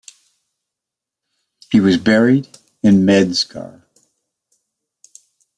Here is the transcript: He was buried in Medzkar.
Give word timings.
He 1.69 1.79
was 1.79 1.97
buried 1.97 2.57
in 2.81 3.05
Medzkar. 3.05 3.83